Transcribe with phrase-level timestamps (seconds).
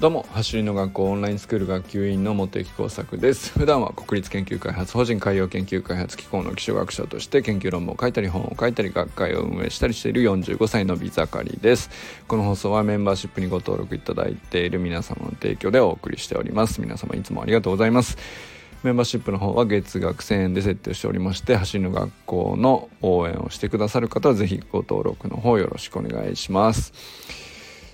[0.00, 3.52] どうも走りの学校オンラインスクール学級委員の茂木耕作です。
[3.60, 11.90] 普段は国立研究開発法人海洋研究開発機構の気象学者として研究論文を書いたり本を書いたり学会を運営したりしている45歳のビザカリです。
[12.28, 16.80] この放送はメンバーシップにご登録いただいている皆様の提供でお送りしております。
[16.80, 18.16] 皆様いつもありがとうございます。
[18.82, 26.94] メンバーシップの方は月額1000円で設定しておりまして走りの学校の応援をしてくださる方はぜひご登録の方よろしくお願いします。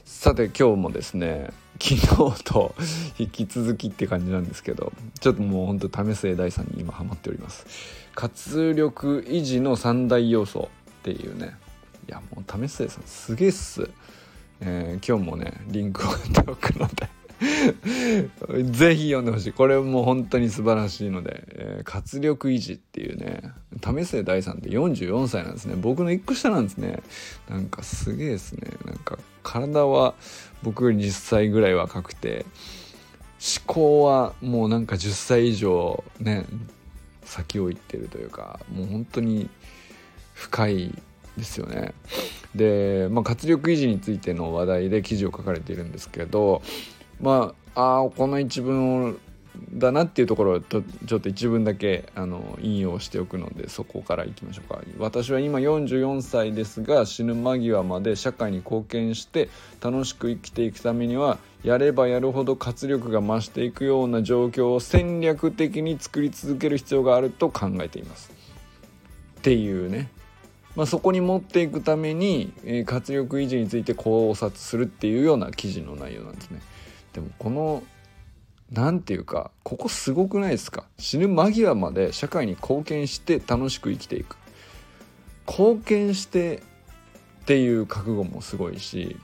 [0.04, 2.74] さて今日もですね昨日と
[3.18, 7.66] 引き続きって感じなんですけどちょっともうほんと為末大さんに今ハマっております。
[8.14, 11.54] 活力維持の三大要素っていうね
[12.08, 13.90] いやもう為末さんすげえっす、
[14.60, 17.15] えー、今日もねリンクを貼っておくので。
[18.70, 19.52] ぜひ読んでほしい。
[19.52, 25.74] これもう本当に素晴らしいので、えー、活力維持っていうね為末大さんって44歳なんですね。
[25.76, 27.02] 僕の1個下なんですね。
[27.48, 28.70] なんかすげえですね。
[28.84, 30.14] なんか体は
[30.62, 32.46] 僕より10歳ぐらい若くて
[33.38, 36.46] 思考はもうなんか10歳以上ね
[37.24, 39.50] 先を行ってるというかもう本当に
[40.32, 40.94] 深い
[41.36, 41.92] ですよね。
[42.54, 46.62] で、まあ、活力維持についての話題で記事を書かれているんですけど
[47.20, 49.14] まああこの一文を
[49.72, 50.80] だなっていうところをちょ
[51.16, 54.80] っと一文だけあの引用しておくのでそこからいきましょうか。
[54.98, 59.48] 私は今44歳ですが死ぬ間際まで社会に貢献して
[59.80, 68.30] 楽しく生きていくためにはやればやるほど活力が増していくような状況を戦略的に作り続ける必要があると考えています。
[69.38, 70.10] っていうね。
[70.76, 76.60] まあ、そこに持っていくために、え活力維持について考察するっていうような記事の内容なんですね。
[77.16, 77.82] でもこの
[78.70, 80.84] 何て言うかここすごくないですか？
[80.98, 84.36] 死ぬ間際まで社会に貢献して楽しく生きていく。
[85.48, 86.58] 貢献して
[87.42, 89.16] っていう覚悟もすごいし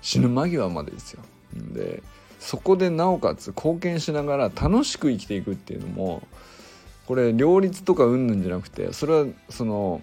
[0.00, 1.20] 死ぬ間際までですよ。
[1.54, 2.02] で
[2.40, 6.26] そこでなおかつ貢献しながら楽しく生きていくっていうのも
[7.06, 10.00] これ両立とかうんぬんじゃなくてそれはその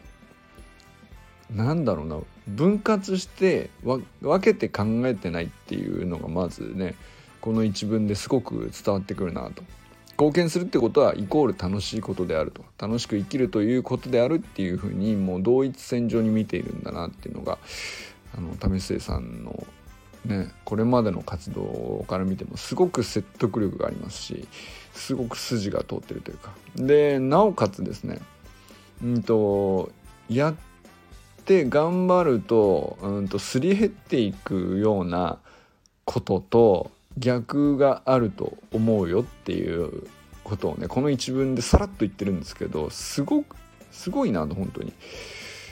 [1.56, 2.18] なんだろうな。
[2.48, 4.04] 分割して分
[4.42, 6.96] けて考えてないっていうのがまずね
[7.40, 9.64] この一文ですごく伝わってくるなと。
[10.12, 12.64] 貢献するってことはイコール楽しいことであると。
[12.78, 17.58] 楽しく生きるということであるっていうふうにもう同一線上に見ているんだなっていうのが
[18.38, 19.66] あの為末さんの
[20.26, 24.48] ねこれまでの活動から見てもすごく説得力がありますし
[24.94, 26.52] すごく筋が通ってるというか。
[26.76, 28.20] でなおかつですね
[29.04, 29.92] うんと
[30.30, 30.56] やっ
[31.44, 35.40] って頑張ると,、うんとすり減っていくような
[36.06, 40.08] ことと逆があると思うよっていう
[40.46, 43.58] ことをねこの一文でさらっと言ってるんですけどすごく
[43.92, 44.94] すごいなと本当に。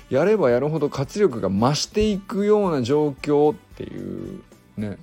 [0.09, 4.41] やればやるほど活力が増していくような状況っていう
[4.75, 4.97] ね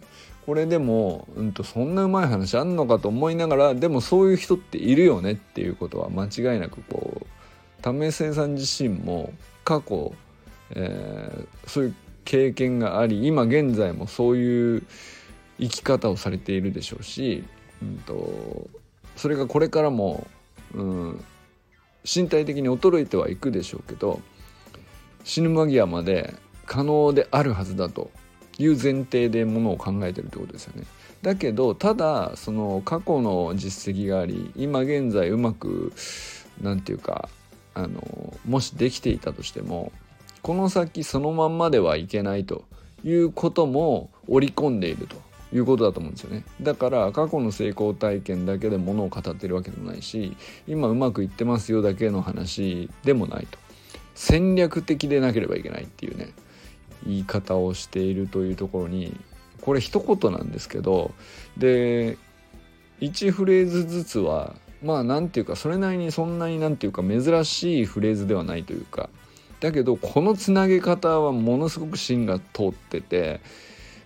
[0.44, 9.32] これでも、うんと、そんなうまい話あんのかと思いながらでもそういう人っているよねっていうことは間違いなくこう為末さん自身も
[9.64, 10.12] 過去
[10.70, 14.82] えー、そういう経験があり今現在もそういう
[15.58, 17.44] 生き方をされているでしょうし、
[17.82, 18.68] うんと、
[19.16, 20.26] それがこれからも、
[20.74, 21.24] うん、
[22.04, 24.20] 身体的に衰えてはいくでしょうけど
[25.24, 26.34] 死ぬ間際まで
[26.66, 28.10] 可能であるはずだと
[28.58, 30.86] いう前提でものを考えてるってことですよね。
[31.22, 35.92] だけどただその過去の実績があり今現在うまく
[36.60, 37.28] 何て言うか
[37.74, 39.92] あのもしできていたとしても
[40.42, 42.64] この先そのまんまではいけないと
[43.04, 45.16] いうことも織り込んでいると
[45.54, 46.44] いうことだと思うんですよね。
[46.60, 53.58] だから過去の成功体験だけでものを語ってるわけでもないし今うまくいってますよだけの話でもないと。
[54.14, 56.32] 戦略的でなければいけないっていうね
[57.06, 59.16] 言い方をしているというところに
[59.60, 61.12] これ一言なんですけど
[61.56, 62.18] で
[63.00, 69.08] 1フレーズずつはまあ何て言うかそれなりにそんなに何て言うか珍しいフレーズではないというか
[69.60, 73.40] だけどこのつなげ方はものすごく芯が通ってて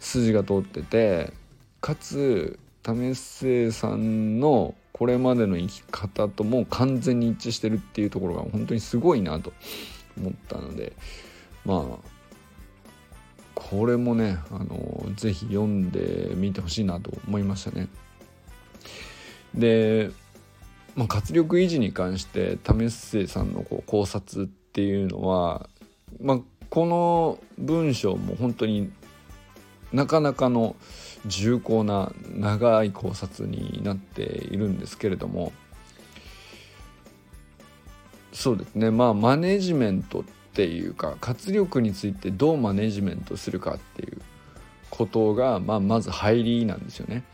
[0.00, 1.32] 筋が通ってて
[1.81, 9.52] かつ為末さんのこれまでの生き方とも完全に一致してるっていうところが本当にすごいなと
[10.16, 10.93] 思ったので
[11.64, 12.12] まあ
[13.54, 17.88] これもねあのぜひ読んでみてほしいなと思いましたね。
[19.54, 20.10] で、
[20.96, 25.69] まあ、活力維持に関して為末さんのこう考察ってていうのは、
[26.20, 26.38] まあ、
[26.70, 28.90] この文章も本当に
[29.92, 30.74] なかなかの
[31.26, 35.52] 重厚な長い考察になっているんですけれども
[38.32, 40.24] そうですねまあマネジメントっ
[40.54, 44.20] ていうか活力についてどうマネジメントするかっていう
[44.90, 47.25] ことが、まあ、まず入りなんですよね。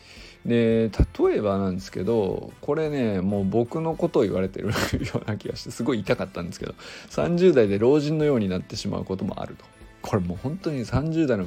[0.48, 0.90] で
[1.20, 4.68] 例えばなんですけどこれねもう僕のことを言われてる
[5.04, 6.74] ような気がしてすごい痛かったんですけど
[7.10, 9.64] 30代で老人のようになってしまうこともあると。
[10.00, 11.44] これもう本当に30代の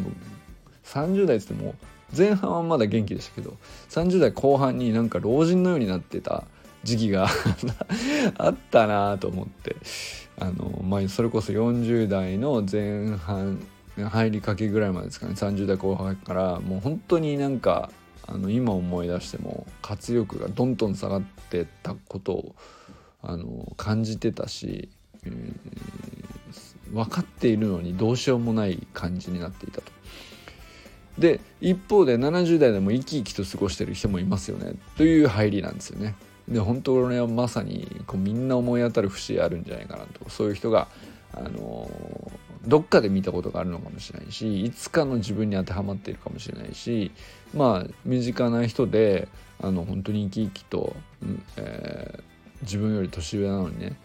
[0.86, 1.74] 30代っつっても
[2.16, 3.56] 前半はまだ元気でしたけど
[3.90, 6.44] 30代後半になんか老人のようになってた
[6.84, 7.28] 時期が
[8.38, 9.78] あったなと思って
[10.38, 13.66] あの、まあ、それこそ40代の前半
[13.98, 17.90] 入りかけぐらいまでですかね30代後半からもう本当になんか
[18.28, 22.56] あの今思い出しても活力がどんどん下がってたことを
[23.22, 24.90] あの感じてたし、
[25.26, 29.92] えー、分かっているのにどうしようもない感じになっていたと。
[31.18, 36.16] で一方で70代でも生き生きと過ごしてる人もいますよねという入りなんですよね。
[36.48, 40.88] で本当俺はまさにこうみんな思い当たる節あるんじゃないかなとそういう人が、
[41.34, 41.90] あの
[42.68, 47.12] どっかで見たことがあるのかもしれないしいつかの自分に当てはまっているかもしれないし
[47.54, 49.28] まあ身近な人で
[49.60, 52.22] あの本当に生き生きと、うんえー、
[52.62, 53.98] 自分より年上なのにね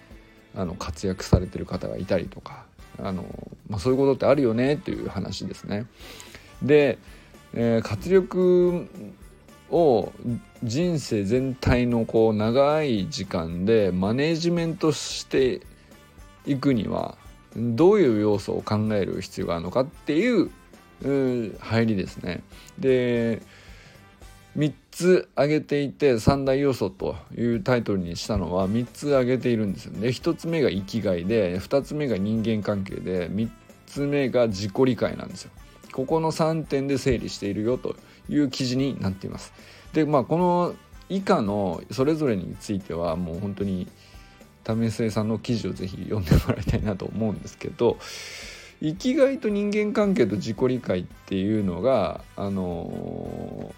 [0.55, 2.65] あの活躍されてる方がいたりとか
[2.99, 3.25] あの、
[3.69, 5.87] まあ、そういうことってあるよねっていう話ですね。
[6.63, 6.99] で、
[7.53, 8.89] えー、活力
[9.71, 10.13] を
[10.63, 15.61] 人生全体のこう長い時間でマネジメントして
[16.47, 17.19] いくには
[17.57, 20.51] どういう要素を考える必要があるのかっていう
[21.61, 22.43] 入りですね。
[22.79, 23.43] で
[24.57, 30.09] 3つ挙げていて三大要素というタイトルにしたのは3つ挙げているんですよね。
[30.09, 33.49] 1つ目が生きがいで2つ目が人間関係で3
[33.87, 35.51] つ目が自己理解なんですよ。
[35.93, 37.97] ここの3点で整理しているよと
[38.29, 39.53] いう記事になっています。
[39.93, 40.75] でまあこの
[41.09, 43.87] 以下のそれぞれについてはもう本当に
[44.75, 47.99] 為末さんの記事をぜひ読んでもらいたいなと思うんですけど
[48.81, 53.73] 生きがいと人間関係と自己理解っていうのがあの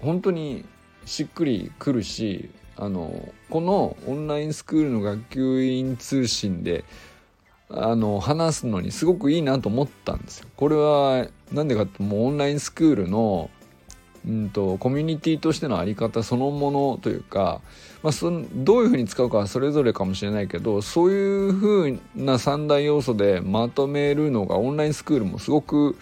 [0.00, 0.64] ー、本当に
[1.04, 6.84] しっくりくるしあのこのオンラインスクールの学級委員通信で
[7.68, 10.48] あの話すのにすごくいいなと思ったんですよ。
[10.56, 13.50] これは何でかってもうオンラインスクールの
[14.26, 17.60] うんとコミュニティとしての在り方そのものというか、
[18.02, 25.96] まあ、そどういうふうに使うかはそれぞれかもしれないけどそういうふうな三大要素でまとめるのがオンラインスクールもすごく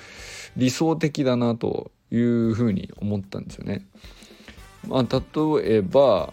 [0.57, 3.85] 理想的だなというふうに思ったんですよね。
[4.89, 6.33] まあ、例えば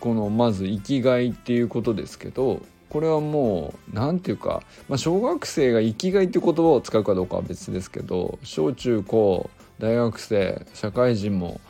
[0.00, 11.60] このまず生きがいっていうことですけどこれはもう何て言うか、まあ、小学生が生きがいって言葉を使うかどうかは別ですけど小中高大学生社会人も、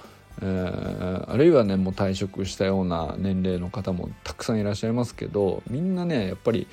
[0.42, 6.66] えー、あるいはねもう退職したような年齢の方もたくさんいらっしゃいますけどみんなねやっぱり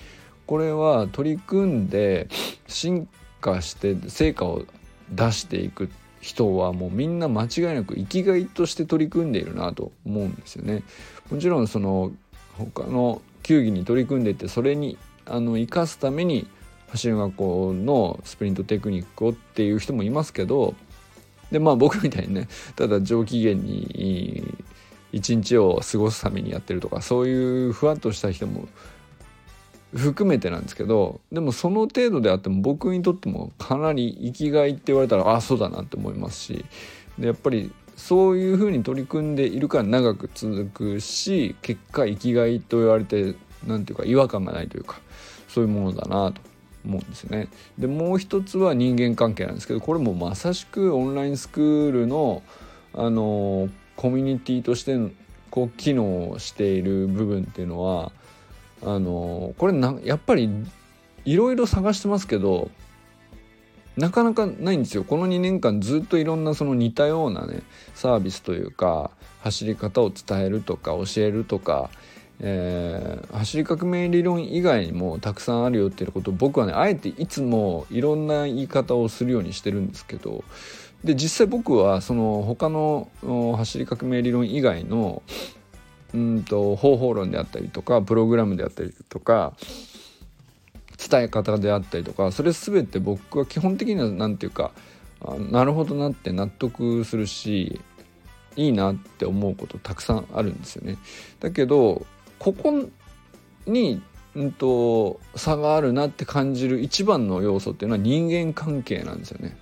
[0.45, 2.28] これは取り組んで
[2.68, 3.07] 進
[3.39, 4.66] 化して成果を
[5.12, 5.89] 出していく
[6.19, 10.83] 人はもうみんな間違いなく生きがいとして取り組んでいるなと思うんですよね。
[11.31, 12.12] もちろんその
[12.57, 16.48] 他の球技に取り組んでいてそれにあの生かすために
[16.89, 20.75] 走る学校のスプリントテクニックをっていう人もいますけど
[21.51, 24.44] でまあ僕みたいにね ただ上機嫌に
[25.12, 28.68] 一日を過ごすためにやってるとかそういうふわっとした人も
[29.94, 36.66] 含めてなんですけどでもその程度であっても僕にとってもかなり生きがいって言われたらああそうだなって思いますし
[37.19, 43.35] でやっぱりそういうふうに取り組んでいるから長く続くし結果生きがいと言われて
[43.68, 44.99] 何ていうか違和感がないというか
[45.49, 46.50] そういうものだなと。
[46.85, 47.47] 思うんですよね。
[47.78, 52.44] でもう一つは人間関係なんですけどこれもまさしくオンラインスクールの
[52.94, 54.97] あのコミュニティとして
[55.50, 58.11] こう機能している部分っていうのは
[58.83, 60.50] あのこれなやっぱり
[61.26, 62.69] いろいろ探してますけど
[63.97, 67.61] なかなかないんですよこの2年間ずっといろんなその似たようなね
[67.94, 69.11] サービスというか
[69.42, 71.90] 走り方を伝えるとか教えるとか
[72.44, 80.44] えー、走り革命理論以外にもたくさんあるよっていうことを僕はねあえていつもいろんな言い方をするようにしてるんですけど
[81.04, 83.10] で実際僕はその他の
[83.57, 85.21] 走り革命理論以外の
[86.16, 89.54] うんと方法論であったりとかプログラムであったりとか
[91.10, 94.71] 伝え方であったりとかそれ全て僕は基本的には何て言うか
[95.52, 97.80] なるほどなって納得するし
[98.56, 100.98] いいなって思うことたくさんあるんですよね。
[101.40, 102.06] だけど
[102.42, 102.90] ここ
[103.68, 104.02] に、
[104.36, 109.56] うんと、差があるなって感じる一番の要素っていうのは人間関係なんですよね。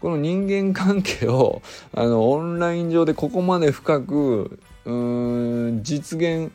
[0.00, 1.62] この人間関係を
[1.94, 6.52] あのオンライン上でここまで深くうん実現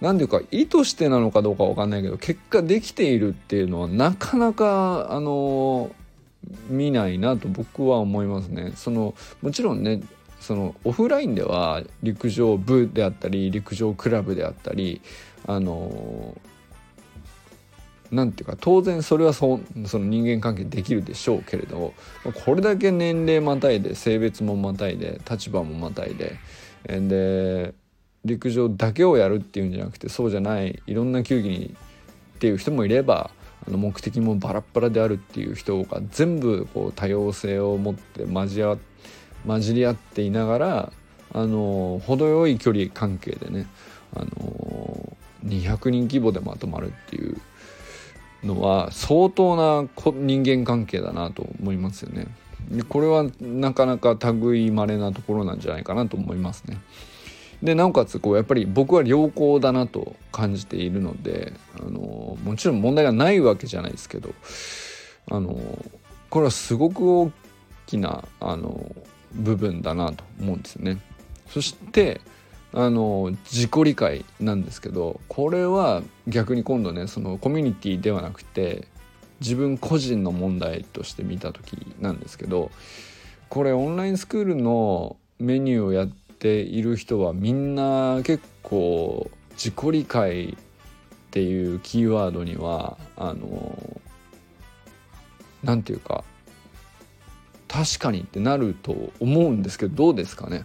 [0.00, 5.90] 何ていうか意図してなのかどうかわかんないけど結果できているっていうのはなかなかあの
[6.68, 8.72] 見ないなと僕は思いますね。
[8.74, 10.00] そのもちろんね
[10.48, 15.02] そのオフラインでは陸上部であったり陸上クラブであったり
[15.46, 16.34] あの
[18.10, 21.92] なんていうか当然それはそその人間関係できるでしょうけれど
[22.46, 26.38] これだけ年齢またいで性別もまたいで立場もまたいで
[26.86, 27.74] で
[28.24, 31.76] 陸上だけをやるっていうんじゃなくてそうじゃないいろんな球技に
[32.36, 33.30] っていう人もいれば
[33.66, 38.78] あの目的もバラッバラであるっていう人が全部こう多様性を持って交わっ
[39.46, 40.92] 混じり合っていながら
[41.32, 43.66] あの程よい距離関係でね
[44.14, 47.36] あの200人規模でまとまるっていう
[48.42, 52.26] のは相当な人間関係だなと思いますよね。
[52.70, 56.78] でこれはなかなか類いまれなところなんじゃないかなと思いますね。
[57.62, 64.30] でなおかつこうやっぱり僕は良好だなと感じているのであのもちろん問題がないわけじゃないですけど
[65.30, 65.58] あの
[66.30, 67.32] これはすごく大
[67.86, 68.94] きなあの
[69.34, 70.98] 部分だなと思うんですよね。
[71.48, 72.20] そして
[72.72, 78.86] あの自己理解なんですけどこれは逆に今度ねそのコミュニティではなくて
[79.40, 82.70] 自分個人の問題として見た時なんですけど
[83.48, 90.56] これオンラインスクールのメニューをやっている人はみんな結構自己理解っ
[91.30, 94.00] ていうキーワードにはあの
[95.62, 96.24] 何て言うか
[97.68, 100.64] 確かにってなると思うんですけどどうですかね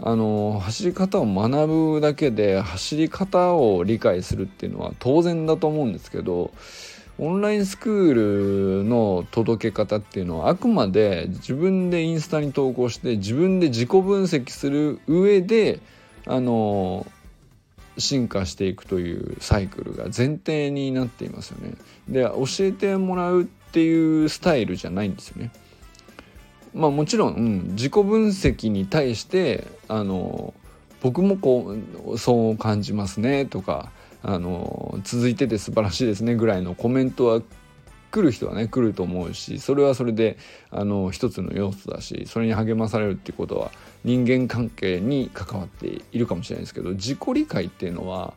[0.00, 6.52] あの走り方を学ぶだけで走り方を理解するっていうのは当然だと思うんですけど
[7.18, 15.80] オンラインスクールの届け方っていうのはあくまで自分でインスタに投稿して自分で自己分析する上で
[16.26, 17.06] あの
[17.98, 21.74] 進化していくというサイクルが前提になっていますよね。
[22.08, 25.52] で教えてもらうっていうスタイルじゃないんですよね。
[26.74, 30.54] まあもちろん、うん、自己分析に対してあの
[31.00, 31.76] 僕もこ
[32.06, 33.90] うそう感じますねとか
[34.22, 37.42] あの続いてて素晴らしいですねぐらいのコメントは
[38.12, 40.36] 来る人はね来ると思うしそれはそれで
[40.70, 43.72] あの一つの要素だしそれに励まされるっていうことは
[44.04, 48.34] 人間関係に関わっているかもしれないですけど自己理解っていうのは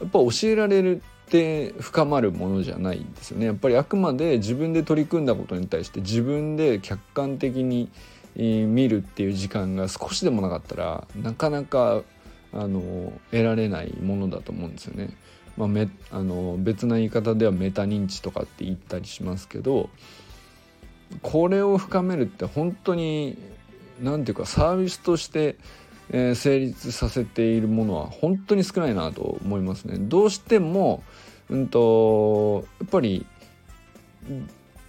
[0.00, 7.88] やっぱ教えられるって深まるものじゃないんですよねやっぱりあくまで自分で取り組んだことに対して自分で客観的に
[8.34, 12.02] 見るっていう時間が少しでもなかったらなかなか
[12.52, 15.16] あの得られないものだと思うんですよね。
[15.56, 19.90] まあ、めあの別な言い方ではメタ認知とかって言ったりしますけど
[21.22, 23.36] これを深めるって本当に
[24.00, 25.56] 何て言うかサービスとして
[26.12, 29.96] えー、成立させているものは本当に少ないなと思いますね。
[29.98, 31.02] どうしても、
[31.48, 33.26] うんと、やっぱり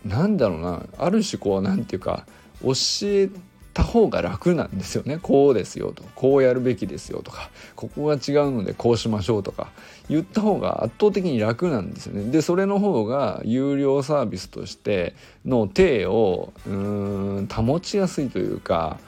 [0.06, 0.86] なんだろうな。
[0.98, 2.26] ある種こうなんていうか
[2.64, 2.74] 教
[3.04, 3.30] え
[3.74, 5.20] た方が楽なんですよね。
[5.22, 6.04] こうですよと。
[6.16, 7.50] こうやるべきですよとか。
[7.76, 9.72] ここが違うのでこうしましょうとか。
[10.10, 12.32] 言った方が圧倒的に楽なんですよね。
[12.32, 19.00] でそれの方が有料サービスとしての体をうん保ちやすいというか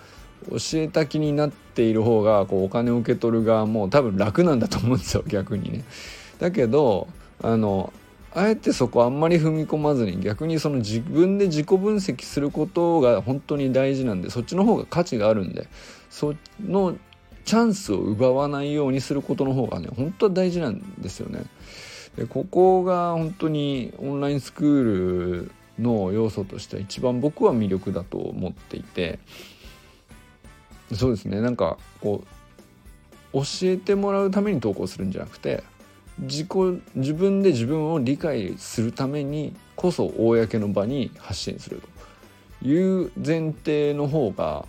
[0.49, 5.83] 教えた気になっている方がこうお金を受け取る側も多分楽なんだと思うんですよ逆にね。
[6.39, 7.07] だけど
[7.41, 7.91] あの
[8.35, 15.67] あえてそこあんまり踏み込まずに逆にその自分で自己分析することが本当に大事なんでそっちの方が価値があるんで
[16.09, 16.95] その
[17.45, 21.43] チャンスを奪わないようにすることの方がね本当は大事なんですよね。
[22.17, 24.83] でここが本当にオンラインスクー
[25.43, 29.19] ルの要素としては一番僕は魅力だと思っていて
[30.95, 31.41] そうですね。
[31.41, 32.23] なんかこ
[33.33, 35.63] う教えてもらうために投稿するんじゃなくて
[36.19, 36.47] 自己
[36.95, 41.93] 自分で自分を理解するためにこそ公の場に発信すると。
[42.63, 44.65] いう前提の方が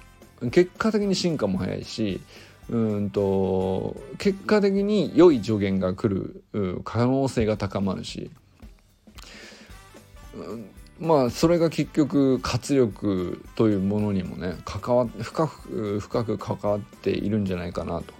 [0.51, 2.21] 結果的に進化も早いし
[2.69, 6.43] うんと結果的に良い助言が来る
[6.83, 8.31] 可能性が高まるし、
[11.01, 18.15] まあそれが結局活力というものにもね関わ深く深く関わっているんじゃないかなと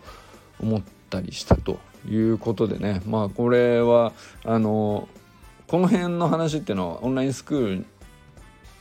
[0.61, 1.79] 思ったりしたと
[2.09, 3.01] いうことでね。
[3.07, 4.13] まあこれは
[4.45, 5.09] あの
[5.67, 7.87] この辺の話っていうのはオンラインスクール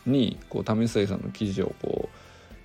[0.05, 2.09] にこう為末さんの記事をこ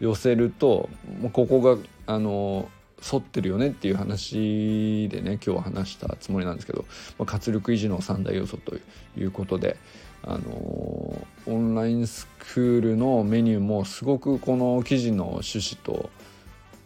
[0.00, 0.88] う寄せると
[1.32, 2.68] ここがあの
[3.00, 6.84] 沿ってるよねっていう話でね今日は話したつもりなんですけど、
[7.18, 8.76] まあ、活力維持の三大要素と
[9.16, 9.76] いうことで
[10.22, 16.10] あのオンラインスクールのメニューもすごくこの記事の趣旨と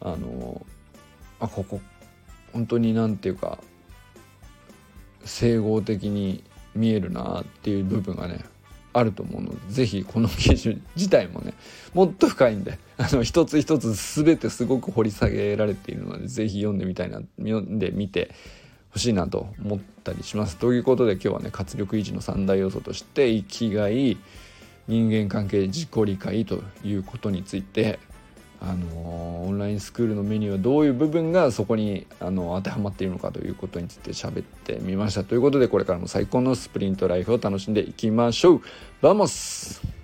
[0.01, 0.67] あの
[1.41, 1.81] あここ
[2.53, 3.59] 本当に何て言うか
[5.25, 8.45] 整合的に見えるなっていう部分がね
[8.93, 11.55] あると思うので是非この記事自体もね
[11.95, 18.35] もっと深いんであの一つ一つ全てすごく掘り下げられているので是非読んでみたいな読んでみて
[18.91, 20.57] ほしいなと思ったりします。
[20.59, 24.19] ということで今日はね活力維持の三大要素として生きがい
[24.89, 27.99] 人間関係自己理解ということについて
[28.65, 35.25] あのオンラインスクールのメニューはどういう部分がそこにあの当てはまっているのかということについて喋ってみました。
[35.25, 38.63] ということでこれからも最高のスプリントライフを楽しんでいきましょう。
[39.01, 40.02] Vamos。